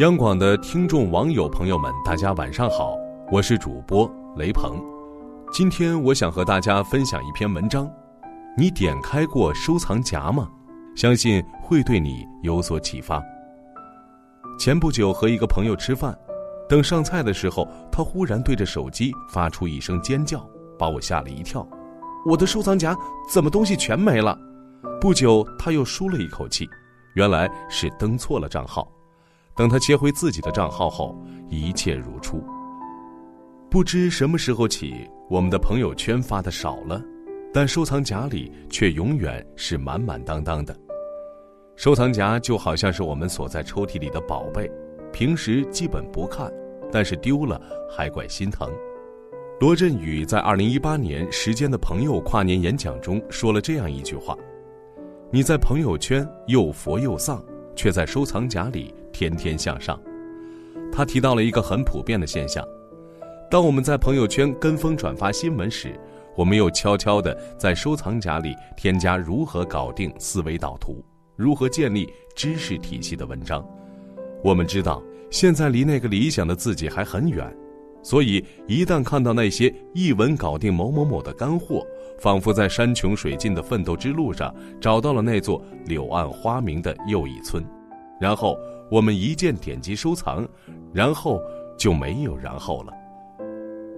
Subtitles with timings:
[0.00, 2.96] 央广的听众网友朋友们，大家晚上好，
[3.30, 4.82] 我是主播雷鹏。
[5.52, 7.86] 今天我想和大家分享一篇文章，
[8.56, 10.48] 你点开过收藏夹吗？
[10.96, 13.22] 相信会对你有所启发。
[14.58, 16.18] 前不久和一个朋友吃饭，
[16.66, 20.42] 等上菜的时候，他忽然对着手机发出一声尖叫，
[20.78, 21.68] 把我吓了一跳。
[22.24, 22.96] 我的收藏夹
[23.30, 24.34] 怎么东西全没了？
[24.98, 26.66] 不久他又舒了一口气，
[27.16, 28.90] 原来是登错了账号。
[29.60, 31.14] 等他切回自己的账号后，
[31.50, 32.42] 一切如初。
[33.68, 37.04] 不知什么时候起，我们的朋友圈发的少了，
[37.52, 40.74] 但收藏夹里却永远是满满当当的。
[41.76, 44.66] 收藏夹就好像是我们锁在抽屉里的宝贝，
[45.12, 46.50] 平时基本不看，
[46.90, 48.66] 但是丢了还怪心疼。
[49.60, 54.34] 罗振宇在二零一八年《时间的朋友》跨年演讲中说了这样一句话
[55.30, 57.44] ：“你在朋友圈又佛又丧，
[57.76, 60.00] 却在收藏夹里。”天天向上，
[60.92, 62.64] 他提到了一个很普遍的现象：
[63.50, 65.98] 当我们在朋友圈跟风转发新闻时，
[66.36, 71.04] 我们又悄悄地在收藏夹里添加如何搞定思维导图、
[71.36, 73.64] 如何建立知识体系的文章。
[74.42, 77.46] 我们知道，现在离那个理想的自己还很远，
[78.02, 81.84] 所以一旦看到那些一文搞定某某某的干货，
[82.18, 87.62] 仿佛在山穷水尽的奋斗之路上找到了那座柳暗花明的又一村，
[88.20, 88.56] 然后。
[88.90, 90.46] 我们一键点击收藏，
[90.92, 91.40] 然后
[91.78, 92.92] 就没有然后了。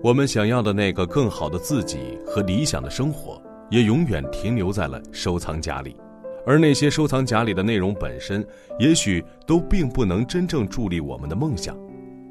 [0.02, 3.40] 我们想要的那个更好的自己和理想的生活，
[3.70, 5.96] 也永远停留在了收藏夹里。
[6.44, 8.44] 而那些收藏夹里的内容本身，
[8.78, 11.76] 也许都并不能真正助力我们的梦想。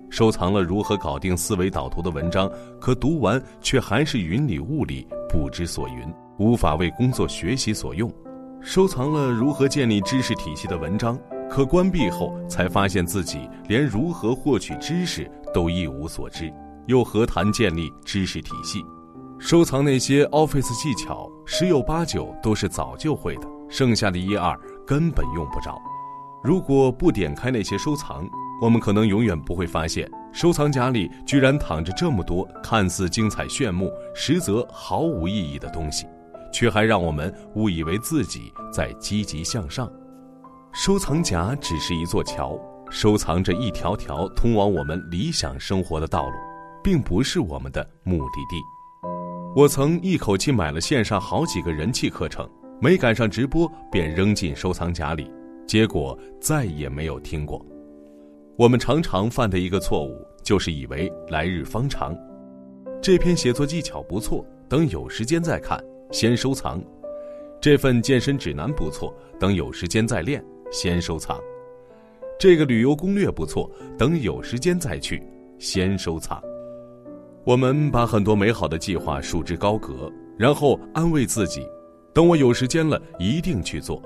[0.09, 8.13] 收藏了如何搞定思维导图的文章，可读完却还是云里雾里，不知所云，无法为工作学习所用。
[8.59, 11.17] 收藏了如何建立知识体系的文章。
[11.51, 16.49] 可关闭后，才发现自己连如何获取知识都一无所知，
[16.85, 18.81] 又何谈建立知识体系？
[19.37, 25.77] 收藏那些 Office 技巧，十有八九都是早就会的，剩下的一二根本用不着。
[26.41, 28.25] 如果不点开那些收藏，
[28.61, 36.07] 我们可能永远不会发现，收藏夹里居然躺着这么多看似精彩炫目，实则毫无意义的东西，
[36.53, 39.91] 却还让我们误以为自己在积极向上。
[40.73, 42.57] 收藏夹只是一座桥，
[42.89, 46.35] 收藏着一条条通往我们理想生活的道路，
[46.81, 48.55] 并不是我们的目的地。
[49.53, 52.49] 我曾一口气买了线上好几个人气课程，
[52.79, 55.29] 没赶上直播便扔进收藏夹里，
[55.67, 57.63] 结果再也没有听过。
[58.57, 62.15] 我们常常犯的一个错误，就是以为来日方长，
[63.01, 65.77] 这篇写作技巧不错，等有时间再看，
[66.11, 66.79] 先收藏；
[67.59, 70.41] 这份健身指南不错，等有时间再练。
[70.71, 71.37] 先收藏，
[72.39, 75.21] 这个旅游攻略不错，等有时间再去。
[75.59, 76.41] 先收藏，
[77.43, 81.67] 我们把很多美好的计划束之高阁，然后安慰自己，
[82.13, 84.01] 等我有时间了一定去做。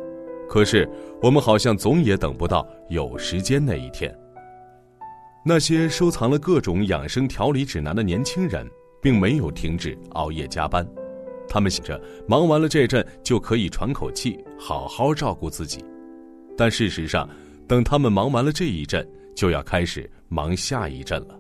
[0.50, 0.90] 可是
[1.22, 4.14] 我们好像总也等不到有时间那一天。
[5.46, 8.68] 那些收藏了各种养生调理指南的年轻人，
[9.02, 10.86] 并没有停止熬夜加班，
[11.48, 15.86] 他们想着忙完了这阵就可以喘口气，好好照顾自己。
[16.58, 17.30] 但事实上，
[17.68, 21.40] 等他们忙完了这一阵，就要开始忙下一阵了。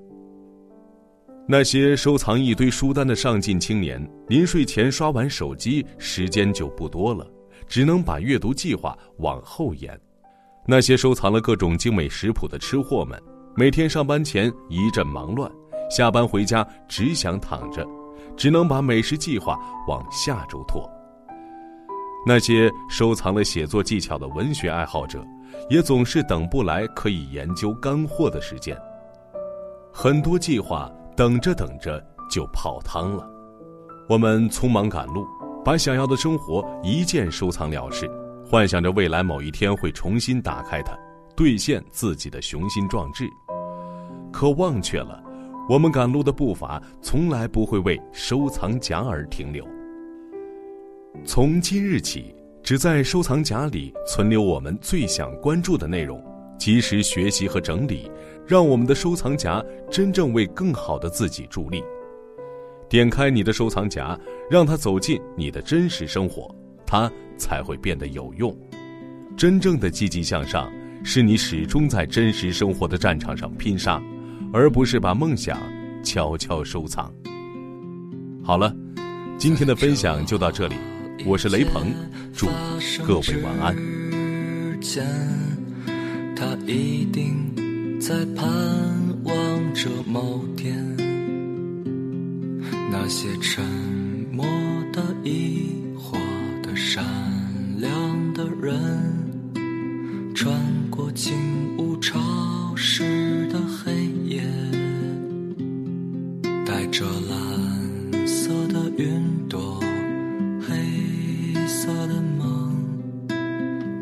[1.47, 7.25] 那些收藏一堆书单的上进青年，临睡前刷完手机，时间就不多了，
[7.67, 9.99] 只能把阅读计划往后延。
[10.67, 13.21] 那些收藏了各种精美食谱的吃货们，
[13.55, 15.51] 每天上班前一阵忙乱，
[15.91, 17.87] 下班回家只想躺着，
[18.35, 19.55] 只能把美食计划
[19.87, 20.89] 往下周拖。
[22.27, 25.23] 那些收藏了写作技巧的文学爱好者，
[25.69, 28.75] 也总是等不来可以研究干货的时间。
[29.93, 33.29] 很多计划等着等着就泡汤了。
[34.09, 35.25] 我们匆忙赶路，
[35.63, 38.09] 把想要的生活一键收藏了事，
[38.43, 40.97] 幻想着未来某一天会重新打开它，
[41.35, 43.29] 兑现自己的雄心壮志。
[44.31, 45.23] 可忘却了，
[45.69, 49.63] 我们赶路的步伐从来不会为收藏夹而停留。
[51.23, 56.23] 从今日起，只在收藏夹里存留我们最想关注的内容，
[56.57, 58.09] 及时学习和整理，
[58.45, 61.83] 让我们的收藏夹真正为更好的自己助力。
[62.89, 64.17] 点开你的收藏夹，
[64.49, 66.53] 让它走进你的真实生活，
[66.85, 68.55] 它才会变得有用。
[69.35, 70.71] 真正的积极向上，
[71.03, 74.01] 是你始终在真实生活的战场上拼杀，
[74.53, 75.59] 而不是把梦想
[76.03, 77.11] 悄悄收藏。
[78.43, 78.73] 好了，
[79.37, 80.75] 今天的分享就到这里。
[81.23, 81.93] 我是雷鹏，
[82.33, 82.47] 祝
[83.05, 83.75] 各位晚安。
[86.35, 88.45] 他一定在盼
[89.23, 90.75] 望着某天，
[92.91, 93.63] 那些沉
[94.31, 94.45] 默
[94.91, 95.74] 的、疑
[111.75, 112.71] 色的梦，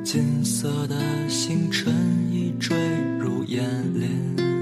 [0.04, 0.96] 金色的
[1.28, 1.92] 星辰
[2.32, 2.78] 已坠
[3.18, 3.64] 入眼
[4.00, 4.53] 帘。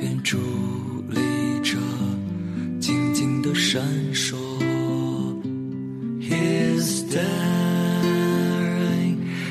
[0.00, 0.38] 他便伫
[1.10, 1.76] 立着，
[2.80, 3.82] 静静的闪
[4.14, 4.34] 烁。
[6.18, 7.20] He's staring,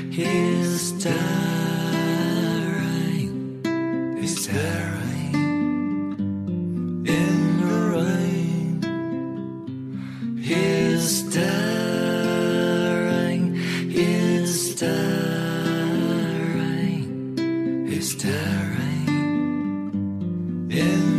[0.09, 1.21] he's staring,
[4.19, 5.48] he's staring
[20.69, 21.18] Yeah.